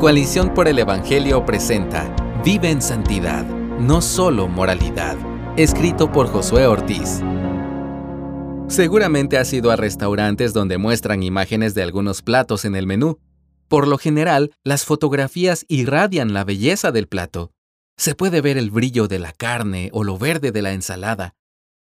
Coalición 0.00 0.54
por 0.54 0.66
el 0.66 0.78
Evangelio 0.78 1.44
presenta 1.44 2.16
Vive 2.42 2.70
en 2.70 2.80
Santidad, 2.80 3.44
no 3.44 4.00
solo 4.00 4.48
moralidad. 4.48 5.18
Escrito 5.58 6.10
por 6.10 6.26
Josué 6.26 6.66
Ortiz. 6.66 7.20
Seguramente 8.66 9.36
has 9.36 9.52
ido 9.52 9.70
a 9.70 9.76
restaurantes 9.76 10.54
donde 10.54 10.78
muestran 10.78 11.22
imágenes 11.22 11.74
de 11.74 11.82
algunos 11.82 12.22
platos 12.22 12.64
en 12.64 12.76
el 12.76 12.86
menú. 12.86 13.18
Por 13.68 13.86
lo 13.86 13.98
general, 13.98 14.52
las 14.64 14.86
fotografías 14.86 15.66
irradian 15.68 16.32
la 16.32 16.44
belleza 16.44 16.92
del 16.92 17.06
plato. 17.06 17.52
Se 17.98 18.14
puede 18.14 18.40
ver 18.40 18.56
el 18.56 18.70
brillo 18.70 19.06
de 19.06 19.18
la 19.18 19.32
carne 19.32 19.90
o 19.92 20.02
lo 20.02 20.16
verde 20.16 20.50
de 20.50 20.62
la 20.62 20.72
ensalada. 20.72 21.34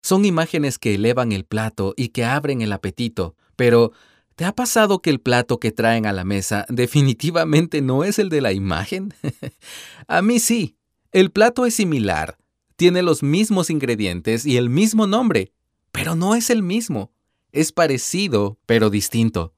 Son 0.05 0.25
imágenes 0.25 0.79
que 0.79 0.95
elevan 0.95 1.33
el 1.33 1.47
plato 1.47 1.95
y 1.97 2.11
que 2.11 2.25
abren 2.25 2.63
el 2.63 2.73
apetito, 2.73 3.35
pero 3.57 3.91
¿te 4.37 4.45
ha 4.45 4.53
pasado 4.53 5.01
que 5.01 5.11
el 5.11 5.21
plato 5.21 5.59
que 5.59 5.73
traen 5.73 6.07
a 6.07 6.13
la 6.13 6.25
mesa 6.25 6.67
definitivamente 6.69 7.81
no 7.83 8.05
es 8.05 8.19
el 8.19 8.29
de 8.29 8.41
la 8.41 8.53
imagen? 8.53 9.15
a 10.09 10.23
mí 10.23 10.39
sí. 10.39 10.77
El 11.13 11.31
plato 11.31 11.65
es 11.65 11.75
similar, 11.75 12.39
tiene 12.77 13.03
los 13.03 13.23
mismos 13.23 13.71
ingredientes 13.71 14.45
y 14.45 14.57
el 14.57 14.69
mismo 14.69 15.07
nombre, 15.07 15.53
pero 15.93 16.17
no 16.17 16.35
es 16.35 16.51
el 16.51 16.63
mismo. 16.63 17.13
Es 17.53 17.71
parecido, 17.71 18.59
pero 18.67 18.91
distinto. 18.91 19.55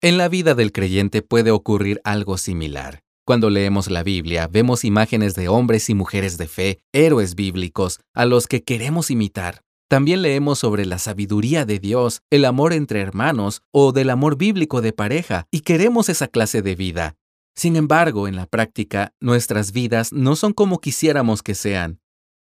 En 0.00 0.18
la 0.18 0.28
vida 0.28 0.54
del 0.54 0.70
creyente 0.70 1.20
puede 1.20 1.50
ocurrir 1.50 2.00
algo 2.04 2.38
similar. 2.38 3.02
Cuando 3.24 3.50
leemos 3.50 3.90
la 3.90 4.02
Biblia, 4.04 4.46
vemos 4.46 4.84
imágenes 4.84 5.34
de 5.34 5.48
hombres 5.48 5.90
y 5.90 5.94
mujeres 5.94 6.38
de 6.38 6.46
fe, 6.46 6.80
héroes 6.92 7.34
bíblicos, 7.34 8.00
a 8.14 8.24
los 8.24 8.46
que 8.46 8.62
queremos 8.62 9.10
imitar. 9.10 9.62
También 9.90 10.22
leemos 10.22 10.60
sobre 10.60 10.86
la 10.86 11.00
sabiduría 11.00 11.64
de 11.64 11.80
Dios, 11.80 12.22
el 12.30 12.44
amor 12.44 12.72
entre 12.72 13.00
hermanos 13.00 13.62
o 13.72 13.90
del 13.90 14.10
amor 14.10 14.36
bíblico 14.36 14.82
de 14.82 14.92
pareja, 14.92 15.48
y 15.50 15.62
queremos 15.62 16.08
esa 16.08 16.28
clase 16.28 16.62
de 16.62 16.76
vida. 16.76 17.16
Sin 17.56 17.74
embargo, 17.74 18.28
en 18.28 18.36
la 18.36 18.46
práctica, 18.46 19.12
nuestras 19.18 19.72
vidas 19.72 20.12
no 20.12 20.36
son 20.36 20.52
como 20.52 20.80
quisiéramos 20.80 21.42
que 21.42 21.56
sean. 21.56 22.00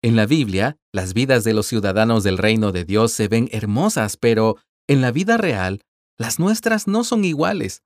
En 0.00 0.14
la 0.14 0.26
Biblia, 0.26 0.78
las 0.92 1.12
vidas 1.12 1.42
de 1.42 1.54
los 1.54 1.66
ciudadanos 1.66 2.22
del 2.22 2.38
reino 2.38 2.70
de 2.70 2.84
Dios 2.84 3.10
se 3.10 3.26
ven 3.26 3.48
hermosas, 3.50 4.16
pero 4.16 4.54
en 4.86 5.00
la 5.00 5.10
vida 5.10 5.36
real, 5.36 5.80
las 6.16 6.38
nuestras 6.38 6.86
no 6.86 7.02
son 7.02 7.24
iguales. 7.24 7.82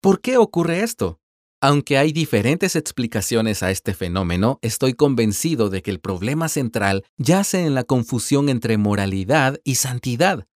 ¿Por 0.00 0.22
qué 0.22 0.38
ocurre 0.38 0.80
esto? 0.80 1.20
Aunque 1.62 1.98
hay 1.98 2.12
diferentes 2.12 2.74
explicaciones 2.74 3.62
a 3.62 3.70
este 3.70 3.92
fenómeno, 3.92 4.58
estoy 4.62 4.94
convencido 4.94 5.68
de 5.68 5.82
que 5.82 5.90
el 5.90 6.00
problema 6.00 6.48
central 6.48 7.04
yace 7.18 7.66
en 7.66 7.74
la 7.74 7.84
confusión 7.84 8.48
entre 8.48 8.78
moralidad 8.78 9.60
y 9.62 9.74
santidad. 9.74 10.46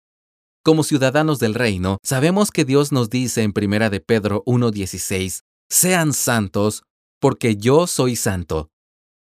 Como 0.64 0.82
ciudadanos 0.82 1.38
del 1.40 1.52
reino, 1.52 1.98
sabemos 2.02 2.50
que 2.50 2.64
Dios 2.64 2.90
nos 2.90 3.10
dice 3.10 3.42
en 3.42 3.52
1 3.54 3.90
de 3.90 4.00
Pedro 4.00 4.42
1:16, 4.46 5.42
sean 5.68 6.14
santos, 6.14 6.84
porque 7.20 7.56
yo 7.56 7.86
soy 7.86 8.16
santo. 8.16 8.70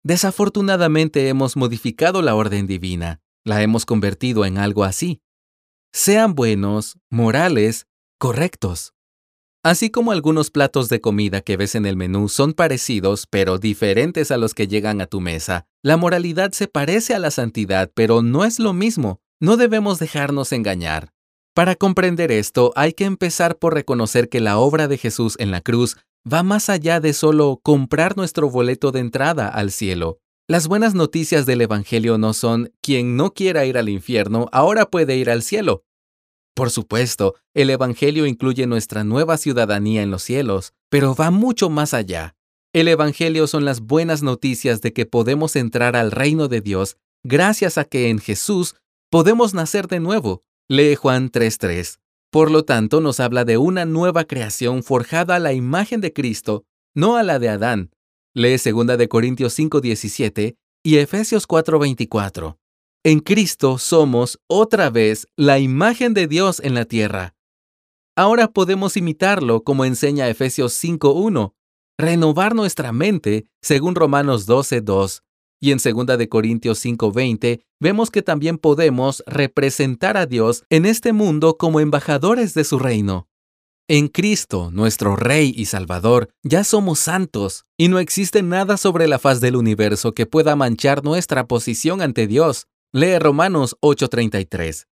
Desafortunadamente 0.03 1.29
hemos 1.29 1.57
modificado 1.57 2.21
la 2.21 2.35
orden 2.35 2.67
divina, 2.67 3.21
la 3.45 3.63
hemos 3.63 3.87
convertido 3.87 4.45
en 4.45 4.59
algo 4.59 4.83
así. 4.83 5.21
Sean 5.93 6.35
buenos, 6.35 6.99
morales, 7.11 7.87
correctos. 8.19 8.93
Así 9.63 9.91
como 9.91 10.11
algunos 10.11 10.51
platos 10.51 10.89
de 10.89 11.03
comida 11.03 11.43
que 11.43 11.59
ves 11.59 11.75
en 11.75 11.85
el 11.85 11.95
menú 11.95 12.31
son 12.31 12.55
parecidos 12.55 13.27
pero 13.29 13.59
diferentes 13.59 14.31
a 14.31 14.39
los 14.39 14.55
que 14.55 14.67
llegan 14.67 15.03
a 15.03 15.07
tu 15.07 15.21
mesa, 15.21 15.67
la 15.83 15.99
moralidad 15.99 16.53
se 16.53 16.67
parece 16.67 17.15
a 17.15 17.19
la 17.19 17.31
santidad 17.31 17.91
pero 17.95 18.23
no 18.23 18.47
es 18.47 18.59
lo 18.59 18.73
mismo. 18.73 19.21
No 19.39 19.59
debemos 19.59 19.99
dejarnos 19.99 20.53
engañar. 20.53 21.13
Para 21.55 21.75
comprender 21.75 22.33
esto 22.33 22.73
hay 22.75 22.95
que 22.95 23.05
empezar 23.05 23.59
por 23.59 23.75
reconocer 23.75 24.31
que 24.31 24.41
la 24.41 24.57
obra 24.57 24.89
de 24.89 24.97
Jesús 24.97 25.37
en 25.39 25.51
la 25.51 25.61
cruz 25.61 25.99
va 26.31 26.43
más 26.43 26.71
allá 26.71 26.99
de 27.01 27.13
solo 27.13 27.61
comprar 27.63 28.17
nuestro 28.17 28.49
boleto 28.49 28.93
de 28.93 29.01
entrada 29.01 29.49
al 29.49 29.73
cielo. 29.73 30.21
Las 30.49 30.69
buenas 30.69 30.95
noticias 30.95 31.45
del 31.45 31.61
Evangelio 31.61 32.17
no 32.17 32.33
son 32.33 32.73
quien 32.81 33.15
no 33.15 33.35
quiera 33.35 33.67
ir 33.67 33.77
al 33.77 33.91
infierno 33.91 34.49
ahora 34.53 34.87
puede 34.87 35.17
ir 35.17 35.29
al 35.29 35.43
cielo. 35.43 35.85
Por 36.61 36.69
supuesto, 36.69 37.37
el 37.55 37.71
Evangelio 37.71 38.27
incluye 38.27 38.67
nuestra 38.67 39.03
nueva 39.03 39.39
ciudadanía 39.39 40.03
en 40.03 40.11
los 40.11 40.23
cielos, 40.23 40.75
pero 40.91 41.15
va 41.15 41.31
mucho 41.31 41.71
más 41.71 41.95
allá. 41.95 42.37
El 42.75 42.89
Evangelio 42.89 43.47
son 43.47 43.65
las 43.65 43.81
buenas 43.81 44.23
noticias 44.23 44.83
de 44.83 44.93
que 44.93 45.07
podemos 45.07 45.57
entrar 45.57 45.97
al 45.97 46.11
reino 46.11 46.49
de 46.49 46.61
Dios 46.61 46.99
gracias 47.25 47.79
a 47.79 47.87
que 47.87 48.11
en 48.11 48.19
Jesús 48.19 48.77
podemos 49.09 49.55
nacer 49.55 49.89
de 49.89 50.01
nuevo. 50.01 50.43
Lee 50.69 50.97
Juan 50.97 51.33
3.3. 51.33 51.99
Por 52.31 52.51
lo 52.51 52.63
tanto, 52.67 53.01
nos 53.01 53.21
habla 53.21 53.47
de 53.47 53.57
una 53.57 53.87
nueva 53.87 54.25
creación 54.25 54.83
forjada 54.83 55.37
a 55.37 55.39
la 55.39 55.55
imagen 55.55 56.03
de 56.03 56.13
Cristo, 56.13 56.67
no 56.95 57.17
a 57.17 57.23
la 57.23 57.39
de 57.39 57.49
Adán. 57.49 57.91
Lee 58.35 58.59
2 58.63 58.99
de 58.99 59.09
Corintios 59.09 59.59
5.17 59.59 60.59
y 60.83 60.99
Efesios 60.99 61.49
4.24. 61.49 62.60
En 63.03 63.21
Cristo 63.21 63.79
somos 63.79 64.39
otra 64.47 64.91
vez 64.91 65.27
la 65.35 65.59
imagen 65.59 66.13
de 66.13 66.27
Dios 66.27 66.61
en 66.61 66.75
la 66.75 66.85
tierra. 66.85 67.35
Ahora 68.15 68.49
podemos 68.49 68.99
imitarlo 68.99 69.65
como 69.65 69.87
enseña 69.87 70.29
Efesios 70.29 70.75
5.1, 70.85 71.55
renovar 71.97 72.55
nuestra 72.55 72.93
mente 72.93 73.47
según 73.63 73.95
Romanos 73.95 74.47
12.2. 74.47 75.23
Y 75.63 75.73
en 75.73 75.79
2 75.79 76.19
de 76.19 76.29
Corintios 76.29 76.85
5:20 76.85 77.63
vemos 77.81 78.11
que 78.11 78.21
también 78.21 78.59
podemos 78.59 79.23
representar 79.27 80.19
a 80.19 80.27
Dios 80.27 80.65
en 80.69 80.85
este 80.85 81.15
mundo 81.15 81.57
como 81.57 81.81
embajadores 81.81 82.53
de 82.53 82.65
su 82.65 82.79
reino. 82.79 83.29
En 83.89 84.09
Cristo, 84.09 84.71
nuestro 84.73 85.17
Rey 85.17 85.55
y 85.57 85.65
Salvador, 85.65 86.29
ya 86.43 86.65
somos 86.65 86.99
santos, 86.99 87.65
y 87.79 87.89
no 87.89 87.99
existe 87.99 88.43
nada 88.43 88.77
sobre 88.77 89.09
la 89.09 89.19
faz 89.19 89.41
del 89.41 89.57
universo 89.57 90.13
que 90.13 90.27
pueda 90.27 90.55
manchar 90.55 91.03
nuestra 91.03 91.49
posición 91.49 92.03
ante 92.03 92.27
Dios. 92.27 92.67
Lee 92.93 93.21
Romanos 93.21 93.77
8:33. 93.83 94.89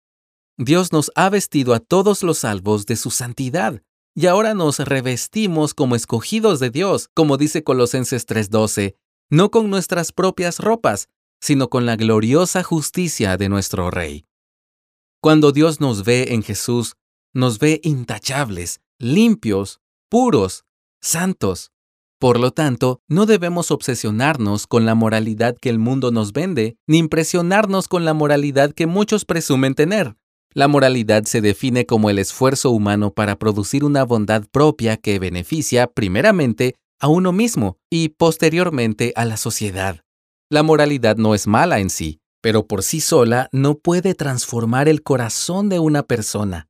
Dios 0.55 0.91
nos 0.91 1.11
ha 1.15 1.29
vestido 1.29 1.73
a 1.73 1.79
todos 1.79 2.21
los 2.21 2.39
salvos 2.39 2.85
de 2.85 2.95
su 2.95 3.09
santidad, 3.09 3.81
y 4.13 4.27
ahora 4.27 4.53
nos 4.53 4.77
revestimos 4.77 5.73
como 5.73 5.95
escogidos 5.95 6.59
de 6.59 6.69
Dios, 6.69 7.09
como 7.15 7.37
dice 7.37 7.63
Colosenses 7.63 8.27
3:12, 8.27 8.95
no 9.31 9.49
con 9.49 9.71
nuestras 9.71 10.11
propias 10.11 10.59
ropas, 10.59 11.09
sino 11.41 11.69
con 11.69 11.87
la 11.87 11.95
gloriosa 11.95 12.61
justicia 12.61 13.35
de 13.35 13.49
nuestro 13.49 13.89
Rey. 13.89 14.27
Cuando 15.19 15.51
Dios 15.51 15.81
nos 15.81 16.03
ve 16.05 16.33
en 16.33 16.43
Jesús, 16.43 16.97
nos 17.33 17.57
ve 17.57 17.79
intachables, 17.83 18.79
limpios, 18.99 19.79
puros, 20.07 20.65
santos. 21.01 21.71
Por 22.19 22.39
lo 22.39 22.49
tanto, 22.49 23.01
no 23.07 23.27
debemos 23.27 23.69
obsesionarnos 23.69 24.65
con 24.65 24.85
la 24.85 24.95
moralidad 24.95 25.55
que 25.55 25.69
el 25.69 25.77
mundo 25.77 26.09
nos 26.09 26.33
vende, 26.33 26.77
ni 26.87 26.97
impresionarnos 26.97 27.87
con 27.87 28.05
la 28.05 28.15
moralidad 28.15 28.73
que 28.73 28.87
muchos 28.87 29.23
presumen 29.23 29.75
tener. 29.75 30.15
La 30.53 30.67
moralidad 30.67 31.25
se 31.25 31.41
define 31.41 31.85
como 31.85 32.09
el 32.09 32.17
esfuerzo 32.17 32.71
humano 32.71 33.11
para 33.11 33.37
producir 33.37 33.83
una 33.83 34.03
bondad 34.03 34.45
propia 34.51 34.97
que 34.97 35.19
beneficia, 35.19 35.85
primeramente, 35.85 36.73
a 36.99 37.07
uno 37.07 37.31
mismo 37.31 37.77
y, 37.91 38.09
posteriormente, 38.09 39.13
a 39.15 39.25
la 39.25 39.37
sociedad. 39.37 40.01
La 40.49 40.63
moralidad 40.63 41.17
no 41.17 41.35
es 41.35 41.45
mala 41.45 41.77
en 41.77 41.91
sí, 41.91 42.19
pero 42.41 42.65
por 42.65 42.81
sí 42.81 42.99
sola 42.99 43.49
no 43.51 43.75
puede 43.75 44.15
transformar 44.15 44.89
el 44.89 45.03
corazón 45.03 45.69
de 45.69 45.77
una 45.77 46.01
persona. 46.01 46.67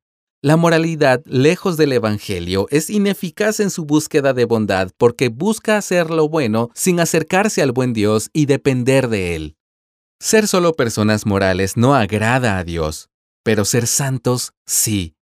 La 0.48 0.56
moralidad, 0.56 1.22
lejos 1.26 1.76
del 1.76 1.92
Evangelio, 1.92 2.68
es 2.70 2.90
ineficaz 2.90 3.60
en 3.60 3.70
su 3.70 3.84
búsqueda 3.84 4.32
de 4.32 4.46
bondad 4.46 4.92
porque 4.98 5.28
busca 5.28 5.76
hacer 5.76 6.10
lo 6.10 6.30
bueno 6.30 6.70
sin 6.74 7.02
acercarse 7.02 7.62
al 7.62 7.74
buen 7.74 7.92
Dios 7.92 8.30
y 8.32 8.46
depender 8.46 9.10
de 9.10 9.36
Él. 9.36 9.58
Ser 10.22 10.48
solo 10.48 10.72
personas 10.72 11.26
morales 11.26 11.76
no 11.76 11.96
agrada 11.96 12.58
a 12.58 12.64
Dios, 12.64 13.10
pero 13.44 13.66
ser 13.66 13.88
santos 13.88 14.54
sí. 14.66 15.18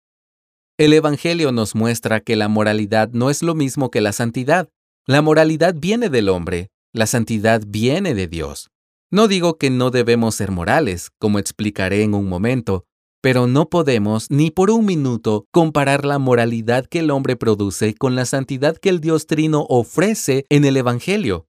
El 0.77 0.93
Evangelio 0.93 1.51
nos 1.51 1.73
muestra 1.73 2.19
que 2.19 2.35
la 2.35 2.47
moralidad 2.47 3.09
no 3.11 3.31
es 3.31 3.41
lo 3.41 3.55
mismo 3.55 3.89
que 3.89 4.01
la 4.01 4.11
santidad. 4.11 4.69
La 5.07 5.23
moralidad 5.23 5.73
viene 5.75 6.09
del 6.09 6.29
hombre, 6.29 6.69
la 6.93 7.07
santidad 7.07 7.63
viene 7.65 8.13
de 8.13 8.27
Dios. 8.27 8.69
No 9.09 9.27
digo 9.27 9.57
que 9.57 9.71
no 9.71 9.89
debemos 9.89 10.35
ser 10.35 10.51
morales, 10.51 11.09
como 11.17 11.39
explicaré 11.39 12.03
en 12.03 12.13
un 12.13 12.29
momento, 12.29 12.85
pero 13.25 13.47
no 13.47 13.71
podemos 13.71 14.29
ni 14.29 14.51
por 14.51 14.69
un 14.69 14.85
minuto 14.85 15.47
comparar 15.49 16.05
la 16.05 16.19
moralidad 16.19 16.85
que 16.85 16.99
el 16.99 17.09
hombre 17.09 17.35
produce 17.35 17.95
con 17.95 18.13
la 18.13 18.23
santidad 18.23 18.77
que 18.77 18.89
el 18.89 19.01
Dios 19.01 19.25
Trino 19.25 19.65
ofrece 19.67 20.45
en 20.49 20.63
el 20.63 20.77
Evangelio. 20.77 21.47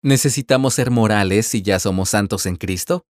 ¿Necesitamos 0.00 0.74
ser 0.74 0.92
morales 0.92 1.48
si 1.48 1.60
ya 1.60 1.80
somos 1.80 2.10
santos 2.10 2.46
en 2.46 2.54
Cristo? 2.54 3.04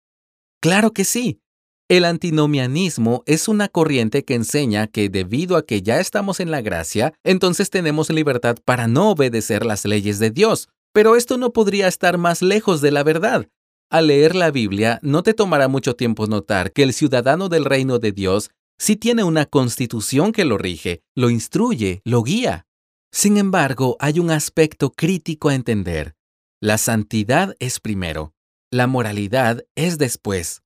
Claro 0.62 0.94
que 0.94 1.04
sí. 1.04 1.42
El 1.90 2.06
antinomianismo 2.06 3.24
es 3.26 3.46
una 3.46 3.68
corriente 3.68 4.24
que 4.24 4.36
enseña 4.36 4.86
que 4.86 5.10
debido 5.10 5.58
a 5.58 5.66
que 5.66 5.82
ya 5.82 6.00
estamos 6.00 6.40
en 6.40 6.50
la 6.50 6.62
gracia, 6.62 7.12
entonces 7.24 7.68
tenemos 7.68 8.08
libertad 8.08 8.56
para 8.64 8.88
no 8.88 9.10
obedecer 9.10 9.66
las 9.66 9.84
leyes 9.84 10.18
de 10.18 10.30
Dios. 10.30 10.70
Pero 10.94 11.14
esto 11.14 11.36
no 11.36 11.52
podría 11.52 11.88
estar 11.88 12.16
más 12.16 12.40
lejos 12.40 12.80
de 12.80 12.90
la 12.90 13.04
verdad. 13.04 13.48
Al 13.90 14.08
leer 14.08 14.34
la 14.34 14.50
Biblia, 14.50 14.98
no 15.00 15.22
te 15.22 15.32
tomará 15.32 15.66
mucho 15.66 15.96
tiempo 15.96 16.26
notar 16.26 16.72
que 16.72 16.82
el 16.82 16.92
ciudadano 16.92 17.48
del 17.48 17.64
reino 17.64 17.98
de 17.98 18.12
Dios 18.12 18.50
sí 18.78 18.96
tiene 18.96 19.24
una 19.24 19.46
constitución 19.46 20.32
que 20.32 20.44
lo 20.44 20.58
rige, 20.58 21.02
lo 21.16 21.30
instruye, 21.30 22.02
lo 22.04 22.22
guía. 22.22 22.66
Sin 23.10 23.38
embargo, 23.38 23.96
hay 23.98 24.20
un 24.20 24.30
aspecto 24.30 24.90
crítico 24.90 25.48
a 25.48 25.54
entender. 25.54 26.14
La 26.60 26.76
santidad 26.76 27.56
es 27.60 27.80
primero, 27.80 28.34
la 28.70 28.86
moralidad 28.86 29.64
es 29.74 29.96
después. 29.96 30.62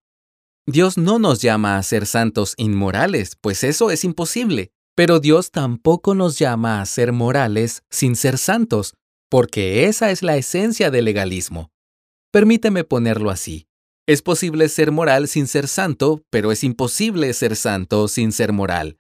Dios 0.67 0.99
no 0.99 1.21
nos 1.21 1.41
llama 1.41 1.77
a 1.77 1.83
ser 1.85 2.07
santos 2.07 2.55
inmorales, 2.57 3.37
pues 3.41 3.63
eso 3.63 3.93
es 3.93 4.03
imposible, 4.03 4.73
pero 4.97 5.21
Dios 5.21 5.53
tampoco 5.53 6.17
nos 6.17 6.41
llama 6.41 6.81
a 6.81 6.87
ser 6.87 7.13
morales 7.13 7.85
sin 7.89 8.17
ser 8.17 8.37
santos, 8.37 8.95
porque 9.31 9.87
esa 9.87 10.11
es 10.11 10.23
la 10.25 10.37
esencia 10.37 10.91
del 10.91 11.05
legalismo. 11.05 11.71
Permíteme 12.32 12.82
ponerlo 12.82 13.29
así. 13.29 13.67
Es 14.06 14.23
posible 14.23 14.70
ser 14.70 14.90
moral 14.90 15.29
sin 15.29 15.46
ser 15.46 15.69
santo, 15.69 16.23
pero 16.31 16.50
es 16.50 16.64
imposible 16.64 17.31
ser 17.34 17.56
santo 17.56 18.08
sin 18.08 18.32
ser 18.32 18.55
moral. 18.55 18.96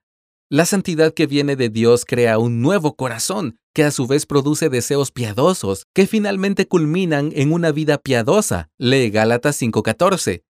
La 0.50 0.66
santidad 0.66 1.14
que 1.14 1.26
viene 1.26 1.56
de 1.56 1.70
Dios 1.70 2.04
crea 2.04 2.38
un 2.38 2.60
nuevo 2.60 2.94
corazón, 2.94 3.56
que 3.74 3.84
a 3.84 3.90
su 3.90 4.06
vez 4.06 4.26
produce 4.26 4.68
deseos 4.68 5.12
piadosos, 5.12 5.86
que 5.94 6.06
finalmente 6.06 6.68
culminan 6.68 7.32
en 7.34 7.54
una 7.54 7.72
vida 7.72 7.96
piadosa. 7.96 8.68
Lee 8.76 9.08
Gálatas 9.08 9.56
5:14. 9.56 10.44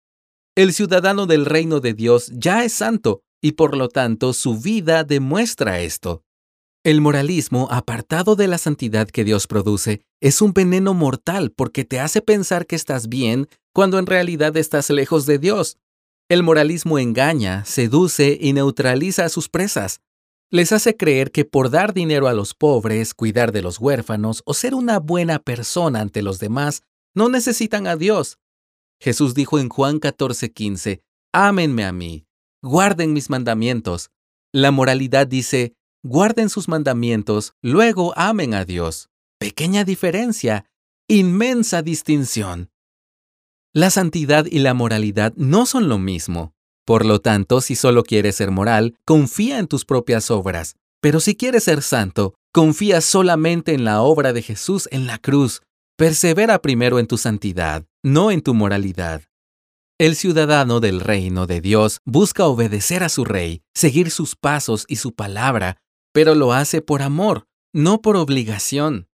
El 0.57 0.73
ciudadano 0.73 1.27
del 1.27 1.47
reino 1.47 1.79
de 1.79 1.95
Dios 1.95 2.33
ya 2.35 2.65
es 2.65 2.73
santo, 2.73 3.23
y 3.41 3.53
por 3.53 3.77
lo 3.77 3.91
tanto 3.91 4.33
su 4.33 4.59
vida 4.59 5.05
demuestra 5.05 5.81
esto. 5.83 6.25
El 6.85 7.01
moralismo, 7.01 7.69
apartado 7.71 8.35
de 8.35 8.49
la 8.49 8.59
santidad 8.59 9.07
que 9.09 9.23
Dios 9.23 9.47
produce, 9.47 10.03
es 10.21 10.43
un 10.43 10.53
veneno 10.53 10.95
mortal 10.95 11.53
porque 11.53 11.85
te 11.85 12.01
hace 12.01 12.23
pensar 12.23 12.67
que 12.67 12.75
estás 12.75 13.09
bien 13.09 13.49
cuando 13.73 14.01
en 14.01 14.07
realidad 14.07 14.57
estás 14.57 14.91
lejos 14.91 15.25
de 15.25 15.39
Dios. 15.39 15.79
El 16.29 16.43
moralismo 16.43 16.99
engaña, 16.99 17.65
seduce 17.65 18.37
y 18.41 18.53
neutraliza 18.53 19.25
a 19.25 19.29
sus 19.29 19.49
presas. 19.49 20.01
Les 20.51 20.73
hace 20.73 20.97
creer 20.97 21.31
que 21.31 21.45
por 21.45 21.71
dar 21.71 21.95
dinero 21.95 22.27
a 22.27 22.33
los 22.33 22.53
pobres, 22.53 23.15
cuidar 23.15 23.53
de 23.53 23.63
los 23.63 23.79
huérfanos 23.79 24.43
o 24.45 24.53
ser 24.53 24.75
una 24.75 24.99
buena 24.99 25.39
persona 25.39 26.01
ante 26.01 26.21
los 26.21 26.41
demás, 26.41 26.83
no 27.15 27.29
necesitan 27.29 27.87
a 27.87 27.95
Dios. 27.95 28.39
Jesús 29.01 29.35
dijo 29.35 29.61
en 29.61 29.69
Juan 29.69 30.01
14:15, 30.01 31.01
Ámenme 31.33 31.85
a 31.85 31.93
mí, 31.93 32.27
guarden 32.61 33.13
mis 33.13 33.31
mandamientos. 33.31 34.11
La 34.53 34.73
moralidad 34.73 35.29
dice, 35.29 35.77
guarden 36.03 36.49
sus 36.49 36.69
mandamientos, 36.69 37.55
luego 37.63 38.13
amen 38.17 38.55
a 38.55 38.65
Dios. 38.65 39.09
Pequeña 39.39 39.85
diferencia, 39.85 40.67
inmensa 41.09 41.83
distinción. 41.83 42.71
La 43.73 43.91
santidad 43.91 44.47
y 44.47 44.59
la 44.59 44.75
moralidad 44.75 45.33
no 45.37 45.67
son 45.67 45.89
lo 45.89 45.99
mismo. 45.99 46.55
Por 46.85 47.07
lo 47.07 47.21
tanto, 47.21 47.61
si 47.61 47.75
solo 47.75 48.03
quieres 48.03 48.37
ser 48.37 48.51
moral, 48.51 48.99
confía 49.05 49.59
en 49.59 49.69
tus 49.69 49.85
propias 49.85 50.31
obras. 50.31 50.75
Pero 51.01 51.21
si 51.21 51.35
quieres 51.35 51.65
ser 51.65 51.83
santo, 51.83 52.35
confía 52.53 53.01
solamente 53.01 53.73
en 53.73 53.85
la 53.85 54.03
obra 54.03 54.33
de 54.33 54.43
Jesús 54.43 54.89
en 54.93 55.07
la 55.07 55.19
cruz. 55.19 55.63
Persevera 55.97 56.61
primero 56.61 56.99
en 56.99 57.07
tu 57.07 57.19
santidad, 57.19 57.85
no 58.03 58.31
en 58.31 58.43
tu 58.43 58.55
moralidad. 58.55 59.23
El 59.99 60.17
ciudadano 60.17 60.81
del 60.81 61.01
reino 61.01 61.47
de 61.47 61.61
Dios 61.61 62.01
busca 62.05 62.47
obedecer 62.47 63.05
a 63.05 63.09
su 63.09 63.25
rey, 63.25 63.63
seguir 63.73 64.11
sus 64.11 64.35
pasos 64.35 64.85
y 64.89 64.97
su 64.97 65.15
palabra, 65.15 65.77
pero 66.13 66.35
lo 66.35 66.53
hace 66.53 66.83
por 66.83 67.03
amor, 67.03 67.47
no 67.73 68.03
por 68.03 68.17
obligación. 68.17 69.09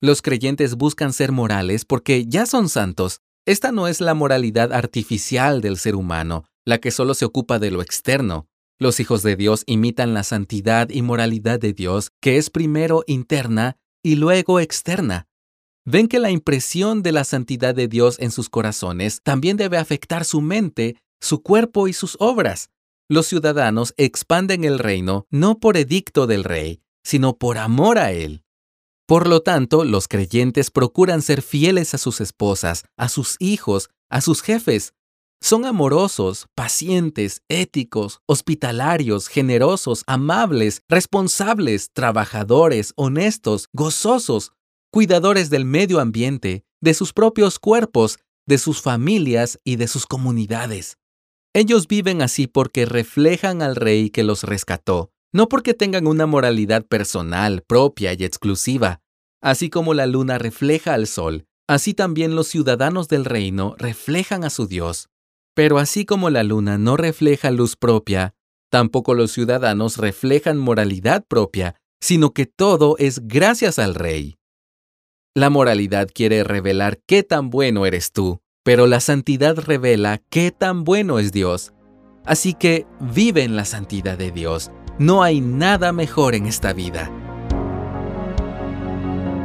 Los 0.00 0.22
creyentes 0.22 0.76
buscan 0.76 1.12
ser 1.12 1.32
morales 1.32 1.84
porque 1.84 2.26
ya 2.26 2.46
son 2.46 2.68
santos. 2.68 3.20
Esta 3.46 3.72
no 3.72 3.88
es 3.88 4.00
la 4.00 4.14
moralidad 4.14 4.72
artificial 4.72 5.60
del 5.60 5.78
ser 5.78 5.96
humano, 5.96 6.44
la 6.64 6.78
que 6.78 6.90
solo 6.90 7.14
se 7.14 7.24
ocupa 7.24 7.58
de 7.58 7.70
lo 7.70 7.82
externo. 7.82 8.46
Los 8.78 9.00
hijos 9.00 9.22
de 9.22 9.36
Dios 9.36 9.64
imitan 9.66 10.12
la 10.14 10.24
santidad 10.24 10.90
y 10.90 11.02
moralidad 11.02 11.58
de 11.58 11.72
Dios, 11.72 12.10
que 12.20 12.36
es 12.36 12.50
primero 12.50 13.04
interna 13.06 13.76
y 14.02 14.16
luego 14.16 14.60
externa. 14.60 15.28
Ven 15.84 16.08
que 16.08 16.18
la 16.18 16.30
impresión 16.30 17.02
de 17.02 17.12
la 17.12 17.24
santidad 17.24 17.74
de 17.74 17.88
Dios 17.88 18.16
en 18.20 18.30
sus 18.30 18.48
corazones 18.48 19.20
también 19.22 19.56
debe 19.56 19.78
afectar 19.78 20.24
su 20.24 20.40
mente, 20.40 20.96
su 21.20 21.42
cuerpo 21.42 21.88
y 21.88 21.92
sus 21.92 22.16
obras 22.20 22.70
los 23.12 23.26
ciudadanos 23.26 23.92
expanden 23.98 24.64
el 24.64 24.78
reino 24.78 25.26
no 25.30 25.58
por 25.60 25.76
edicto 25.76 26.26
del 26.26 26.44
rey, 26.44 26.82
sino 27.04 27.36
por 27.36 27.58
amor 27.58 27.98
a 27.98 28.12
él. 28.12 28.42
Por 29.06 29.28
lo 29.28 29.42
tanto, 29.42 29.84
los 29.84 30.08
creyentes 30.08 30.70
procuran 30.70 31.20
ser 31.20 31.42
fieles 31.42 31.92
a 31.92 31.98
sus 31.98 32.22
esposas, 32.22 32.84
a 32.96 33.10
sus 33.10 33.36
hijos, 33.38 33.90
a 34.08 34.22
sus 34.22 34.40
jefes. 34.40 34.94
Son 35.42 35.66
amorosos, 35.66 36.46
pacientes, 36.54 37.42
éticos, 37.48 38.22
hospitalarios, 38.26 39.28
generosos, 39.28 40.04
amables, 40.06 40.82
responsables, 40.88 41.90
trabajadores, 41.92 42.94
honestos, 42.96 43.68
gozosos, 43.74 44.52
cuidadores 44.90 45.50
del 45.50 45.66
medio 45.66 46.00
ambiente, 46.00 46.64
de 46.80 46.94
sus 46.94 47.12
propios 47.12 47.58
cuerpos, 47.58 48.18
de 48.46 48.56
sus 48.56 48.80
familias 48.80 49.58
y 49.64 49.76
de 49.76 49.88
sus 49.88 50.06
comunidades. 50.06 50.96
Ellos 51.54 51.86
viven 51.86 52.22
así 52.22 52.46
porque 52.46 52.86
reflejan 52.86 53.60
al 53.60 53.76
rey 53.76 54.08
que 54.08 54.22
los 54.22 54.42
rescató, 54.42 55.10
no 55.32 55.48
porque 55.48 55.74
tengan 55.74 56.06
una 56.06 56.26
moralidad 56.26 56.84
personal, 56.86 57.62
propia 57.66 58.14
y 58.14 58.24
exclusiva. 58.24 59.00
Así 59.42 59.68
como 59.70 59.92
la 59.92 60.06
luna 60.06 60.38
refleja 60.38 60.94
al 60.94 61.06
sol, 61.06 61.46
así 61.68 61.94
también 61.94 62.36
los 62.36 62.48
ciudadanos 62.48 63.08
del 63.08 63.24
reino 63.24 63.74
reflejan 63.78 64.44
a 64.44 64.50
su 64.50 64.66
Dios. 64.66 65.08
Pero 65.54 65.78
así 65.78 66.06
como 66.06 66.30
la 66.30 66.42
luna 66.42 66.78
no 66.78 66.96
refleja 66.96 67.50
luz 67.50 67.76
propia, 67.76 68.34
tampoco 68.70 69.14
los 69.14 69.32
ciudadanos 69.32 69.98
reflejan 69.98 70.56
moralidad 70.56 71.24
propia, 71.26 71.76
sino 72.00 72.32
que 72.32 72.46
todo 72.46 72.96
es 72.98 73.28
gracias 73.28 73.78
al 73.78 73.94
rey. 73.94 74.38
La 75.34 75.50
moralidad 75.50 76.08
quiere 76.12 76.44
revelar 76.44 77.00
qué 77.06 77.22
tan 77.22 77.50
bueno 77.50 77.86
eres 77.86 78.12
tú, 78.12 78.41
pero 78.62 78.86
la 78.86 79.00
santidad 79.00 79.56
revela 79.56 80.20
qué 80.30 80.50
tan 80.50 80.84
bueno 80.84 81.18
es 81.18 81.32
Dios. 81.32 81.72
Así 82.24 82.54
que 82.54 82.86
vive 83.00 83.42
en 83.42 83.56
la 83.56 83.64
santidad 83.64 84.16
de 84.16 84.30
Dios. 84.30 84.70
No 84.98 85.22
hay 85.22 85.40
nada 85.40 85.92
mejor 85.92 86.34
en 86.34 86.46
esta 86.46 86.72
vida. 86.72 87.10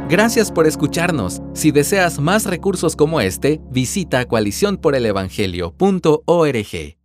Gracias 0.08 0.52
por 0.52 0.66
escucharnos. 0.66 1.42
Si 1.52 1.70
deseas 1.70 2.18
más 2.18 2.46
recursos 2.46 2.96
como 2.96 3.20
este, 3.20 3.60
visita 3.70 4.24
coaliciónporelevangelio.org. 4.26 6.97